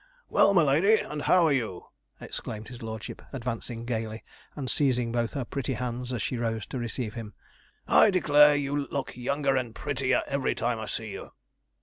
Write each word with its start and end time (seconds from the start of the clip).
'Well, 0.29 0.55
my 0.55 0.63
lady, 0.63 0.95
and 0.95 1.21
how 1.21 1.45
are 1.45 1.53
you?' 1.53 1.85
exclaimed 2.19 2.69
his 2.69 2.81
lordship, 2.81 3.21
advancing 3.31 3.85
gaily, 3.85 4.23
and 4.55 4.67
seizing 4.67 5.11
both 5.11 5.33
her 5.33 5.45
pretty 5.45 5.73
hands 5.75 6.11
as 6.11 6.23
she 6.23 6.37
rose 6.37 6.65
to 6.73 6.79
receive 6.79 7.13
him. 7.13 7.35
'I 7.87 8.09
declare, 8.09 8.55
you 8.55 8.75
look 8.75 9.15
younger 9.15 9.55
and 9.55 9.75
prettier 9.75 10.23
every 10.25 10.55
time 10.55 10.79
I 10.79 10.87
see 10.87 11.11
you.' 11.11 11.33